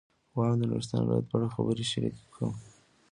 [0.33, 2.53] غواړم د نورستان ولایت په اړه خبرې شریکې کړم.